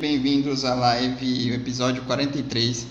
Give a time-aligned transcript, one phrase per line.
[0.00, 2.86] Bem-vindos à live, episódio 43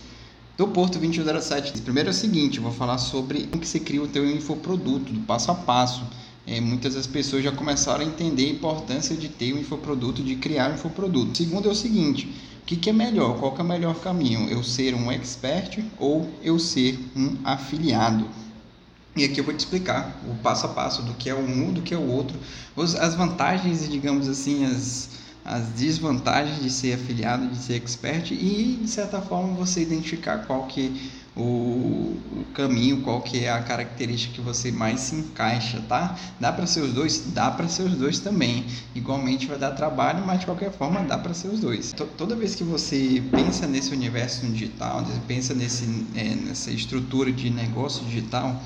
[0.56, 1.82] do Porto 2107.
[1.82, 5.22] Primeiro é o seguinte, vou falar sobre como que se cria o teu infoproduto, do
[5.22, 6.04] passo a passo.
[6.46, 10.36] É, muitas das pessoas já começaram a entender a importância de ter um infoproduto, de
[10.36, 11.36] criar um infoproduto.
[11.36, 12.28] Segundo é o seguinte,
[12.62, 13.40] o que, que é melhor?
[13.40, 14.48] Qual é o melhor caminho?
[14.48, 18.28] Eu ser um expert ou eu ser um afiliado?
[19.16, 21.82] E aqui eu vou te explicar o passo a passo do que é um, do
[21.82, 22.38] que é o outro,
[22.78, 25.10] as vantagens e, digamos assim, as,
[25.50, 30.68] as desvantagens de ser afiliado, de ser expert e, de certa forma, você identificar qual
[30.68, 36.16] que o, o caminho, qual que é a característica que você mais se encaixa, tá?
[36.40, 37.32] Dá para ser os dois?
[37.34, 38.66] Dá para ser os dois também.
[38.94, 41.94] Igualmente vai dar trabalho, mas de qualquer forma dá para ser os dois.
[42.16, 48.06] Toda vez que você pensa nesse universo digital, pensa nesse, é, nessa estrutura de negócio
[48.06, 48.62] digital,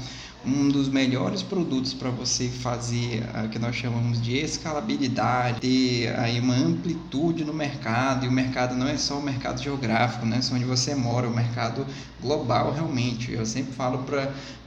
[0.46, 6.40] um dos melhores produtos para você fazer o que nós chamamos de escalabilidade, ter aí
[6.40, 10.42] uma amplitude no mercado, e o mercado não é só o mercado geográfico, né?
[10.42, 11.86] só onde você mora, o mercado
[12.22, 13.32] global realmente.
[13.32, 14.06] Eu sempre falo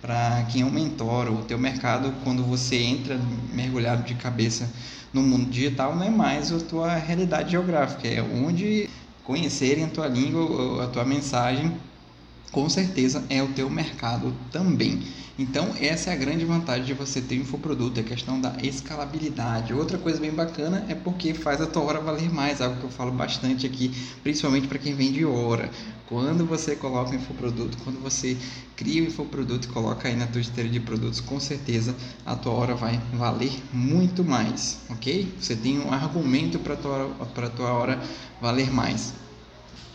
[0.00, 3.20] para quem é um mentor, o teu mercado, quando você entra
[3.52, 4.70] mergulhado de cabeça
[5.12, 8.88] no mundo digital, não é mais a tua realidade geográfica, é onde
[9.24, 11.72] conhecerem a tua língua, a tua mensagem
[12.56, 15.02] com certeza é o teu mercado também.
[15.38, 18.56] Então, essa é a grande vantagem de você ter um infoproduto, é a questão da
[18.62, 19.74] escalabilidade.
[19.74, 22.90] Outra coisa bem bacana é porque faz a tua hora valer mais, algo que eu
[22.90, 25.70] falo bastante aqui, principalmente para quem vende hora.
[26.06, 28.34] Quando você coloca um infoproduto, quando você
[28.74, 32.54] cria um infoproduto e coloca aí na tua esteira de produtos, com certeza a tua
[32.54, 35.30] hora vai valer muito mais, ok?
[35.38, 38.02] Você tem um argumento para a tua, tua hora
[38.40, 39.25] valer mais.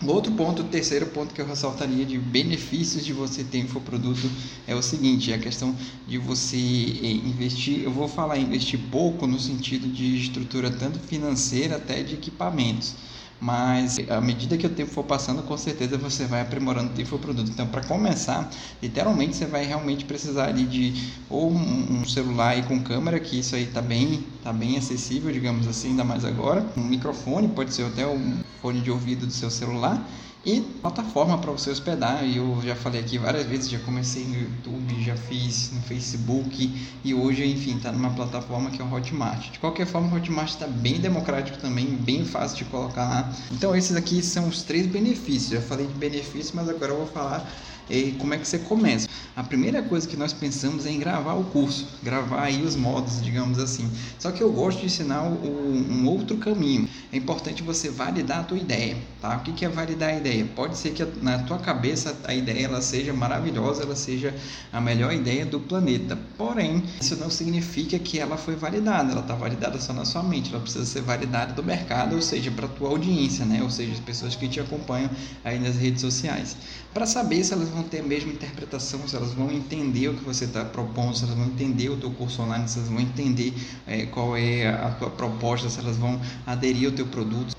[0.05, 4.27] Outro ponto, o terceiro ponto que eu ressaltaria de benefícios de você ter infoproduto
[4.67, 5.75] é o seguinte, é a questão
[6.07, 11.75] de você eh, investir, eu vou falar investir pouco no sentido de estrutura tanto financeira
[11.75, 12.95] até de equipamentos.
[13.39, 17.49] Mas à medida que o tempo for passando, com certeza você vai aprimorando o produto.
[17.49, 18.47] Então, para começar,
[18.83, 20.93] literalmente você vai realmente precisar de
[21.27, 25.67] ou um celular aí com câmera, que isso aí tá bem, tá bem acessível, digamos
[25.67, 26.65] assim, ainda mais agora.
[26.75, 30.03] Um microfone, pode ser até um fone de ouvido do seu celular
[30.45, 32.23] e plataforma para você hospedar.
[32.23, 37.13] Eu já falei aqui várias vezes, já comecei no YouTube, já fiz no Facebook e
[37.13, 39.51] hoje, enfim, está numa plataforma que é o Hotmart.
[39.51, 43.33] De qualquer forma, o Hotmart está bem democrático também, bem fácil de colocar lá.
[43.51, 45.51] Então, esses aqui são os três benefícios.
[45.51, 47.47] Já falei de benefícios, mas agora eu vou falar
[47.91, 49.07] e como é que você começa?
[49.35, 53.21] A primeira coisa que nós pensamos é em gravar o curso, gravar aí os modos,
[53.23, 53.89] digamos assim.
[54.19, 56.87] Só que eu gosto de ensinar um outro caminho.
[57.13, 59.37] É importante você validar a tua ideia, tá?
[59.37, 60.45] O que, é validar a ideia?
[60.55, 64.35] Pode ser que na tua cabeça a ideia ela seja maravilhosa, ela seja
[64.71, 66.17] a melhor ideia do planeta.
[66.37, 69.11] Porém, isso não significa que ela foi validada.
[69.11, 70.51] Ela está validada só na sua mente.
[70.53, 73.63] Ela precisa ser validada do mercado, ou seja, para tua audiência, né?
[73.63, 75.09] Ou seja, as pessoas que te acompanham
[75.43, 76.57] aí nas redes sociais.
[76.93, 80.23] Para saber se elas vão ter a mesma interpretação, se elas vão entender o que
[80.23, 83.53] você está propondo, se elas vão entender o teu curso online, se elas vão entender
[83.87, 87.55] é, qual é a tua proposta, se elas vão aderir ao teu produto.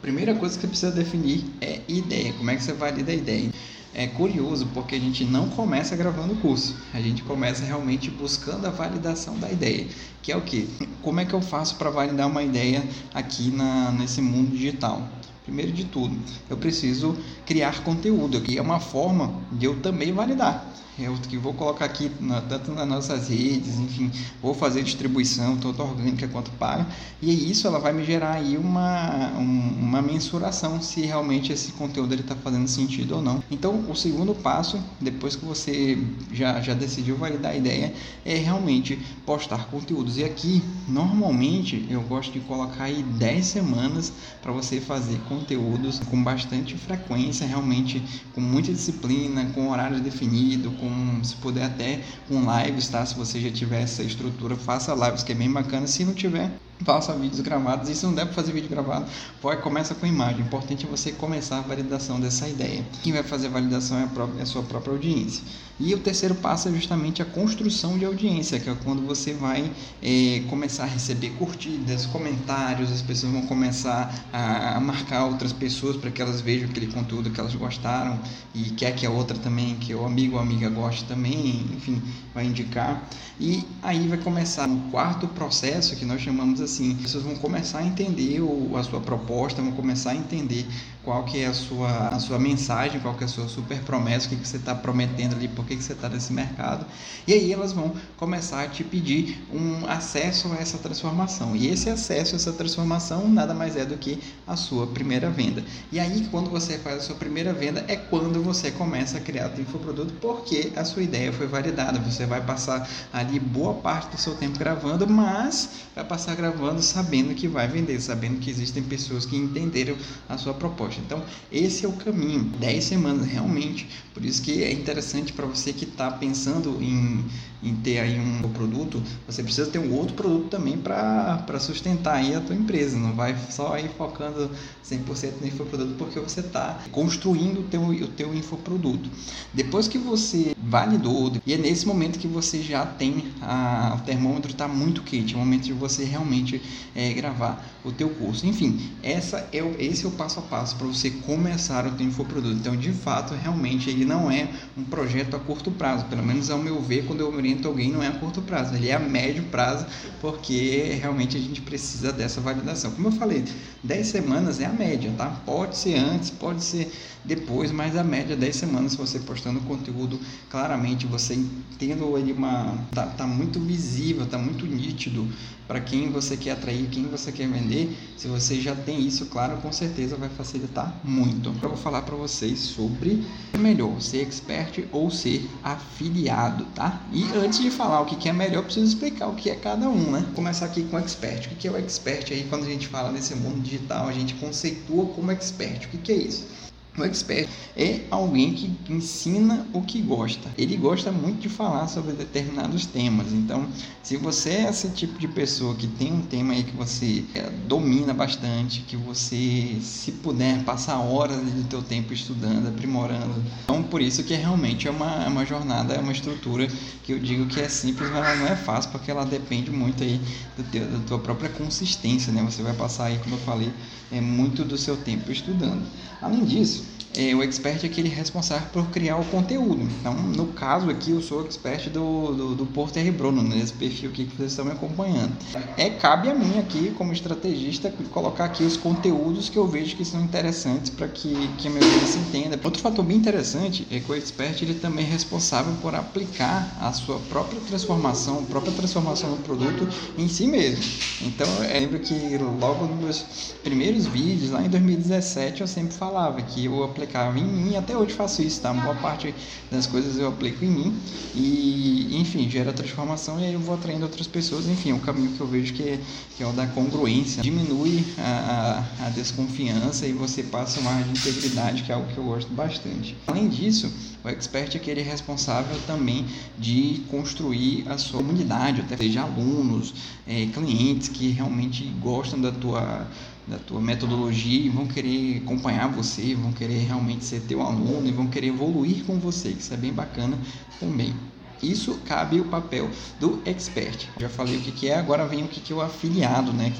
[0.00, 2.32] Primeira coisa que você precisa definir é ideia.
[2.34, 3.50] Como é que você valida a ideia?
[3.94, 8.66] É curioso porque a gente não começa gravando o curso, a gente começa realmente buscando
[8.66, 9.86] a validação da ideia,
[10.22, 10.68] que é o que?
[11.00, 12.84] Como é que eu faço para validar uma ideia
[13.14, 15.08] aqui na, nesse mundo digital?
[15.46, 16.14] Primeiro de tudo,
[16.50, 20.66] eu preciso criar conteúdo, que é uma forma de eu também validar
[20.98, 25.82] eu que vou colocar aqui na, tanto nas nossas redes, enfim, vou fazer distribuição tanto
[25.82, 26.86] orgânica quanto paga,
[27.20, 32.14] e isso ela vai me gerar aí uma, um, uma mensuração se realmente esse conteúdo
[32.14, 33.42] está fazendo sentido ou não.
[33.50, 35.98] Então, o segundo passo, depois que você
[36.32, 37.92] já, já decidiu validar a ideia,
[38.24, 40.16] é realmente postar conteúdos.
[40.16, 46.22] E aqui, normalmente, eu gosto de colocar aí 10 semanas para você fazer conteúdos com
[46.22, 48.02] bastante frequência, realmente
[48.32, 53.04] com muita disciplina, com horário definido, com se puder até com lives, tá?
[53.04, 55.86] Se você já tiver essa estrutura, faça lives, que é bem bacana.
[55.86, 57.88] Se não tiver, faça vídeos gravados.
[57.88, 59.06] E se não der para fazer vídeo gravado,
[59.40, 60.42] pode, começa com imagem.
[60.42, 62.84] O importante é você começar a validação dessa ideia.
[63.02, 65.42] Quem vai fazer a validação é a, própria, é a sua própria audiência.
[65.78, 69.70] E o terceiro passo é justamente a construção de audiência, que é quando você vai
[70.02, 75.96] é, começar a receber curtidas, comentários, as pessoas vão começar a, a marcar outras pessoas
[75.96, 78.18] para que elas vejam aquele conteúdo que elas gostaram
[78.54, 82.00] e quer que a outra também, que o amigo ou amiga goste também, enfim,
[82.34, 83.06] vai indicar.
[83.38, 87.78] E aí vai começar um quarto processo que nós chamamos assim, as pessoas vão começar
[87.78, 90.66] a entender o, a sua proposta, vão começar a entender
[91.06, 94.26] qual que é a sua, a sua mensagem, qual que é a sua super promessa,
[94.26, 96.84] o que, que você está prometendo ali, por que, que você está nesse mercado.
[97.28, 101.54] E aí elas vão começar a te pedir um acesso a essa transformação.
[101.54, 105.62] E esse acesso a essa transformação nada mais é do que a sua primeira venda.
[105.92, 109.52] E aí, quando você faz a sua primeira venda, é quando você começa a criar
[109.56, 112.00] o infoproduto, porque a sua ideia foi validada.
[112.00, 117.32] Você vai passar ali boa parte do seu tempo gravando, mas vai passar gravando sabendo
[117.32, 119.96] que vai vender, sabendo que existem pessoas que entenderam
[120.28, 120.95] a sua proposta.
[121.04, 122.44] Então, esse é o caminho.
[122.58, 123.88] 10 semanas, realmente.
[124.14, 127.24] Por isso que é interessante para você que está pensando em,
[127.62, 132.34] em ter aí um produto, você precisa ter um outro produto também para sustentar aí
[132.34, 132.96] a tua empresa.
[132.96, 134.50] Não vai só ir focando
[134.84, 139.10] 100% no infoproduto porque você está construindo o teu, o teu infoproduto.
[139.52, 144.50] Depois que você validou, e é nesse momento que você já tem a, o termômetro
[144.50, 146.60] está muito quente, é o momento de você realmente
[146.94, 148.44] é, gravar o teu curso.
[148.46, 152.04] Enfim, essa é o, esse é o passo a passo para você começar o teu
[152.04, 152.56] infoproduto.
[152.56, 156.58] Então, de fato, realmente ele não é um projeto a curto prazo, pelo menos ao
[156.58, 159.44] meu ver, quando eu oriento alguém, não é a curto prazo, ele é a médio
[159.44, 159.86] prazo,
[160.20, 162.90] porque realmente a gente precisa dessa validação.
[162.90, 163.44] Como eu falei,
[163.84, 165.26] 10 semanas é a média, tá?
[165.46, 166.90] Pode ser antes, pode ser
[167.24, 170.18] depois, mas a média é 10 semanas você postando conteúdo
[170.48, 171.38] claramente, você
[171.78, 175.26] tendo ele uma tá, tá muito visível, tá muito nítido
[175.66, 177.75] para quem você quer atrair, quem você quer vender.
[178.16, 181.54] Se você já tem isso claro, com certeza vai facilitar muito.
[181.62, 183.24] Eu vou falar para vocês sobre
[183.58, 187.02] melhor ser expert ou ser afiliado, tá?
[187.12, 190.10] E antes de falar o que é melhor, preciso explicar o que é cada um,
[190.10, 190.20] né?
[190.20, 191.48] Vou começar aqui com expert.
[191.52, 194.34] O que é o expert aí quando a gente fala nesse mundo digital, a gente
[194.34, 195.86] conceitua como expert.
[195.86, 196.65] O que é isso?
[196.98, 200.50] O expert é alguém que ensina o que gosta.
[200.56, 203.32] Ele gosta muito de falar sobre determinados temas.
[203.32, 203.68] Então,
[204.02, 207.50] se você é esse tipo de pessoa que tem um tema aí que você é,
[207.66, 213.44] domina bastante, que você, se puder, passar horas do teu tempo estudando, aprimorando.
[213.64, 216.66] Então, por isso que realmente é uma, é uma jornada, é uma estrutura
[217.04, 220.02] que eu digo que é simples, mas ela não é fácil, porque ela depende muito
[220.02, 220.18] aí
[220.56, 222.42] do teu, da tua própria consistência, né?
[222.42, 223.70] Você vai passar aí, como eu falei,
[224.10, 225.84] é muito do seu tempo estudando.
[226.22, 226.85] Além disso,
[227.16, 229.82] é, o expert é aquele responsável por criar o conteúdo.
[230.00, 233.10] Então, no caso aqui, eu sou o expert do, do, do Porto R.
[233.10, 235.32] Bruno, nesse perfil aqui que vocês estão me acompanhando.
[235.76, 240.04] É, cabe a mim aqui, como estrategista, colocar aqui os conteúdos que eu vejo que
[240.04, 242.60] são interessantes para que, que a minha audiência entenda.
[242.62, 246.92] Outro fator bem interessante é que o expert ele também é responsável por aplicar a
[246.92, 250.84] sua própria transformação, a própria transformação do produto em si mesmo.
[251.22, 252.14] Então, eu lembro que
[252.60, 253.24] logo nos meus
[253.62, 257.05] primeiros vídeos, lá em 2017, eu sempre falava que eu aplicava
[257.36, 258.72] em mim, até hoje faço isso, tá?
[258.72, 259.34] Boa parte
[259.70, 260.98] das coisas eu aplico em mim
[261.34, 265.30] e, enfim, gera transformação e aí eu vou atraindo outras pessoas, enfim, é um caminho
[265.32, 265.98] que eu vejo que é,
[266.36, 271.10] que é o da congruência, diminui a, a, a desconfiança e você passa uma de
[271.10, 273.16] integridade, que é algo que eu gosto bastante.
[273.26, 273.92] Além disso,
[274.24, 276.26] o expert é aquele responsável também
[276.58, 279.94] de construir a sua comunidade, até seja alunos,
[280.26, 283.06] é, clientes que realmente gostam da tua
[283.46, 288.12] da tua metodologia e vão querer acompanhar você, vão querer realmente ser teu aluno e
[288.12, 290.36] vão querer evoluir com você, que isso é bem bacana
[290.80, 291.14] também.
[291.62, 294.08] Isso cabe o papel do expert.
[294.20, 296.72] Já falei o que, que é, agora vem o que, que é o afiliado, né?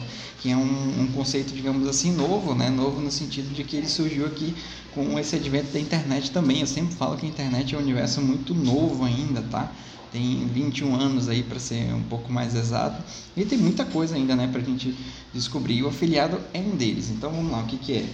[0.43, 2.69] Que é um, um, conceito, digamos assim, novo, né?
[2.69, 4.55] Novo no sentido de que ele surgiu aqui
[4.95, 6.61] com esse advento da internet também.
[6.61, 9.73] Eu sempre falo que a internet é um universo muito novo ainda, tá?
[10.13, 13.03] Tem 21 anos aí para ser um pouco mais exato.
[13.37, 14.97] E tem muita coisa ainda né para a gente
[15.33, 15.83] descobrir.
[15.83, 17.11] O afiliado é um deles.
[17.11, 18.09] Então vamos lá o que, que é?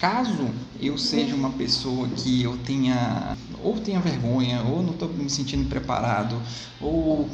[0.00, 0.48] Caso
[0.80, 5.68] eu seja uma pessoa que eu tenha ou tenha vergonha ou não estou me sentindo
[5.68, 6.40] preparado
[6.80, 7.28] ou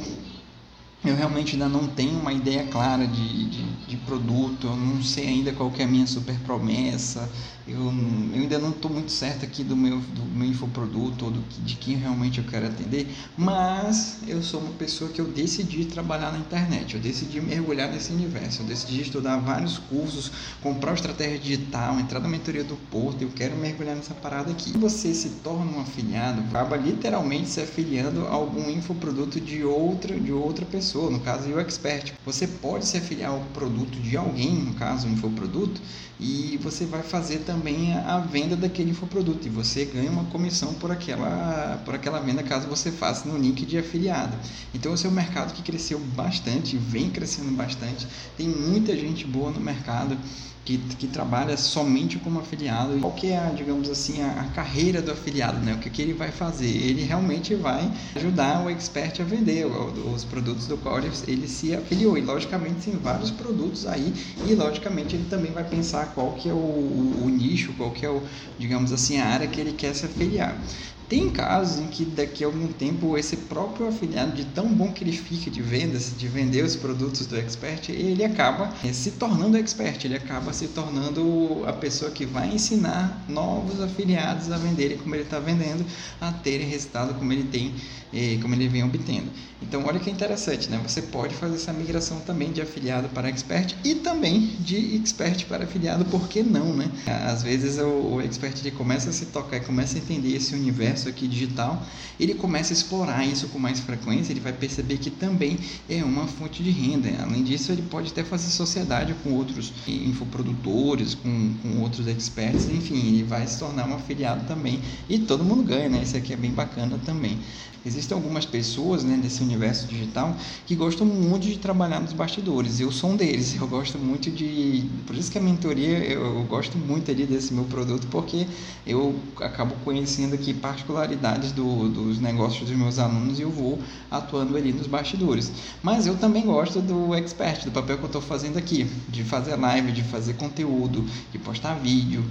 [1.05, 5.29] eu realmente ainda não tenho uma ideia clara de, de, de, produto, eu não sei
[5.29, 7.31] ainda qual que é a minha super promessa,
[7.67, 7.93] eu,
[8.35, 11.77] eu ainda não estou muito certo aqui do meu, do meu infoproduto ou do, de
[11.77, 13.07] quem realmente eu quero atender,
[13.37, 18.13] mas eu sou uma pessoa que eu decidi trabalhar na internet, eu decidi mergulhar nesse
[18.13, 20.31] universo, eu decidi estudar vários cursos,
[20.63, 24.71] comprar estratégia digital, entrar na mentoria do Porto, eu quero mergulhar nessa parada aqui.
[24.71, 30.19] Se você se torna um afiliado, acaba literalmente se afiliando a algum infoproduto de outra,
[30.19, 32.13] de outra pessoa pessoa, no caso o expert.
[32.25, 35.81] Você pode se afiliar ao produto de alguém, no caso um infoproduto,
[36.19, 39.47] e você vai fazer também a venda daquele infoproduto.
[39.47, 43.67] E você ganha uma comissão por aquela, por aquela venda caso você faça no link
[43.67, 44.37] de afiliado.
[44.73, 48.07] Então esse é um mercado que cresceu bastante, vem crescendo bastante,
[48.37, 50.17] tem muita gente boa no mercado
[50.65, 52.99] que, que trabalha somente como afiliado.
[52.99, 55.75] Qual que é, a, digamos assim, a, a, carreira do afiliado, né?
[55.75, 56.67] O que, que ele vai fazer?
[56.67, 62.17] Ele realmente vai ajudar o expert a vender os produtos do qual ele, se afiliou.
[62.17, 64.15] E, logicamente, tem vários produtos aí
[64.49, 68.07] e, logicamente, ele também vai pensar qual que é o, o, o nicho, qual que
[68.07, 68.23] é, o,
[68.59, 70.59] digamos assim, a área que ele quer se afiliar.
[71.09, 75.05] Tem casos em que daqui a algum tempo esse próprio afiliado, de tão bom que
[75.05, 79.59] ele fica de vendas, de vender os produtos do expert, ele acaba eh, se tornando
[79.59, 85.15] expert, ele acaba se tornando a pessoa que vai ensinar novos afiliados a venderem como
[85.15, 85.85] ele está vendendo,
[86.21, 87.75] a terem resultado como ele tem,
[88.13, 89.31] eh, como ele vem obtendo.
[89.61, 90.81] Então olha que interessante, né?
[90.87, 95.65] Você pode fazer essa migração também de afiliado para expert e também de expert para
[95.65, 96.91] afiliado, por que não, né?
[97.07, 101.09] Às vezes o, expert ele começa a se tocar, começa a entender esse universo universo
[101.09, 101.83] aqui digital,
[102.19, 105.59] ele começa a explorar isso com mais frequência, ele vai perceber que também
[105.89, 107.11] é uma fonte de renda.
[107.21, 113.15] Além disso, ele pode até fazer sociedade com outros infoprodutores, com, com outros experts, enfim,
[113.15, 116.03] ele vai se tornar um afiliado também e todo mundo ganha, né?
[116.03, 117.39] Isso aqui é bem bacana também.
[117.87, 120.35] Existem algumas pessoas né, nesse universo digital
[120.65, 122.81] que gostam muito de trabalhar nos bastidores.
[122.81, 123.55] Eu sou um deles.
[123.61, 124.89] Eu gosto muito de.
[125.07, 128.47] Por isso que a mentoria, eu, eu gosto muito ali desse meu produto, porque
[128.87, 133.79] eu acabo conhecendo aqui particularidades do, dos negócios dos meus alunos e eu vou
[134.11, 135.51] atuando ali nos bastidores.
[135.83, 139.57] Mas eu também gosto do expert, do papel que eu estou fazendo aqui, de fazer
[139.57, 142.23] live, de fazer conteúdo, de postar vídeo,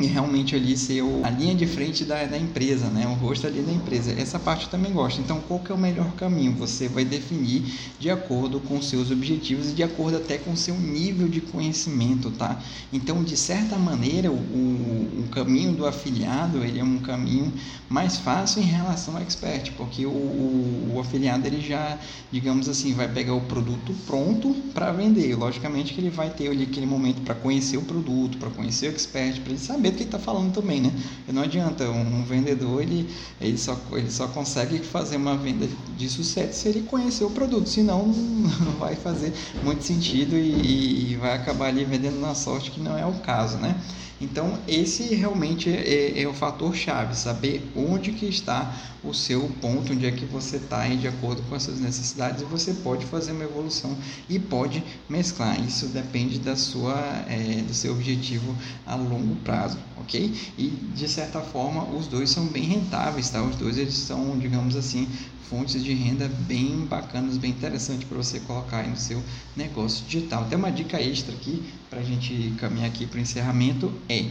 [0.00, 3.06] e realmente ali ser o, a linha de frente da, da empresa, né?
[3.06, 4.12] o rosto ali da empresa.
[4.12, 5.20] Essa parte eu também gosto.
[5.20, 6.52] Então, qual que é o melhor caminho?
[6.52, 7.64] Você vai definir
[7.98, 12.60] de acordo com seus objetivos e de acordo até com seu nível de conhecimento, tá?
[12.92, 17.52] Então, de certa maneira, o, o, o caminho do afiliado ele é um caminho
[17.88, 21.98] mais fácil em relação ao expert, porque o, o, o afiliado ele já,
[22.30, 25.34] digamos assim, vai pegar o produto pronto para vender.
[25.34, 28.90] Logicamente que ele vai ter ali aquele momento para conhecer o produto, para conhecer o
[28.90, 30.92] expert, para ele saber saber do que está falando também, né?
[31.32, 33.08] Não adianta, um, um, vendedor ele,
[33.40, 37.68] ele, só, ele só consegue fazer uma venda de sucesso se ele conhecer o produto,
[37.68, 42.80] senão não vai fazer muito sentido e, e vai acabar ali vendendo na sorte, que
[42.80, 43.74] não é o caso, né?
[44.20, 49.92] Então, esse realmente é, é, o fator chave, saber onde que está o seu ponto,
[49.92, 53.30] onde é que você está de acordo com as suas necessidades e você pode fazer
[53.30, 53.96] uma evolução
[54.28, 55.60] e pode mesclar.
[55.64, 56.98] Isso depende da sua,
[57.28, 60.34] é, do seu objetivo a longo prazo, ok?
[60.58, 63.40] E de certa forma, os dois são bem rentáveis, tá?
[63.40, 65.06] Os dois eles são, digamos assim,
[65.48, 69.22] fontes de renda bem bacanas, bem interessantes para você colocar aí no seu
[69.56, 70.44] negócio digital.
[70.46, 74.26] Tem uma dica extra aqui para a gente caminhar aqui para o encerramento é,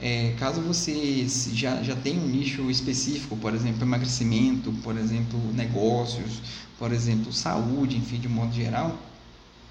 [0.00, 6.40] é, caso você já, já tenha um nicho específico, por exemplo, emagrecimento, por exemplo, negócios,
[6.78, 8.98] por exemplo, saúde, enfim, de modo geral,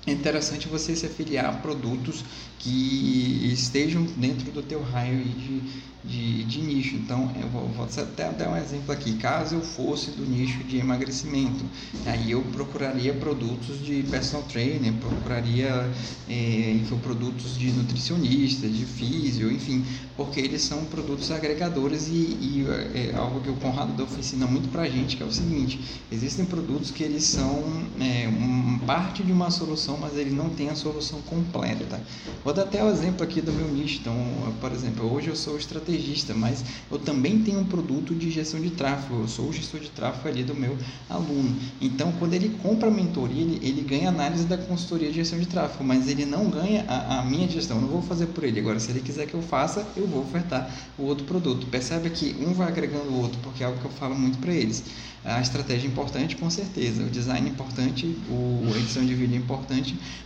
[0.08, 2.24] é interessante você se afiliar a produtos
[2.58, 5.62] que estejam dentro do teu raio de,
[6.04, 6.96] de, de nicho.
[6.96, 9.14] Então, eu vou, vou até dar um exemplo aqui.
[9.18, 11.64] Caso eu fosse do nicho de emagrecimento,
[12.06, 15.90] aí eu procuraria produtos de personal trainer, procuraria
[16.30, 19.84] é, produtos de nutricionista, de físio, enfim,
[20.16, 24.70] porque eles são produtos agregadores e, e é algo que o Conrado da oficina muito
[24.70, 25.80] pra gente, que é o seguinte,
[26.12, 27.64] existem produtos que eles são
[28.00, 32.00] é, um, parte de uma solução, mas ele não tem a solução completa.
[32.44, 34.00] Vou dar até o exemplo aqui do meu nicho.
[34.02, 34.16] Então,
[34.60, 38.70] por exemplo, hoje eu sou estrategista, mas eu também tenho um produto de gestão de
[38.72, 39.22] tráfego.
[39.22, 40.78] Eu sou o gestor de tráfego ali do meu
[41.10, 41.56] aluno.
[41.80, 45.46] Então, quando ele compra a mentoria, ele, ele ganha análise da consultoria de gestão de
[45.46, 47.78] tráfego, mas ele não ganha a, a minha gestão.
[47.78, 48.60] Eu não vou fazer por ele.
[48.60, 51.68] Agora, se ele quiser que eu faça, eu vou ofertar o outro produto.
[51.68, 54.54] Percebe que um vai agregando o outro, porque é algo que eu falo muito para
[54.54, 54.84] eles.
[55.24, 57.04] A estratégia é importante, com certeza.
[57.04, 59.81] O design é importante, o, a edição de vídeo é importante,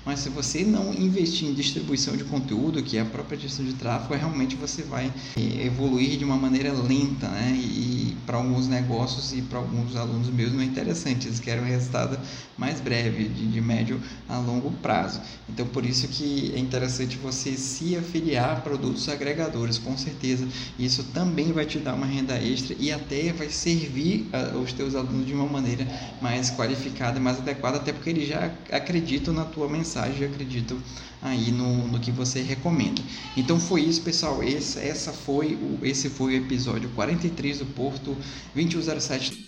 [0.06, 3.74] mas se você não investir em distribuição de conteúdo, que é a própria gestão de
[3.74, 7.56] tráfego, é realmente você vai evoluir de uma maneira lenta, né?
[7.58, 11.68] E para alguns negócios e para alguns alunos meus não é interessante, eles querem um
[11.68, 12.20] resultado
[12.58, 15.22] mais breve, de, de médio a longo prazo.
[15.50, 20.48] Então, por isso que é interessante você se afiliar a produtos agregadores, com certeza.
[20.78, 24.96] Isso também vai te dar uma renda extra e até vai servir uh, os teus
[24.96, 25.88] alunos de uma maneira
[26.22, 30.78] mais qualificada, mais adequada, até porque eles já acreditam na tua mensagem, já acreditam
[31.22, 33.02] aí no, no que você recomenda.
[33.36, 34.44] Então foi isso, pessoal.
[34.44, 38.16] Esse, essa foi o, esse foi o episódio 43 do Porto
[38.54, 39.46] 2107.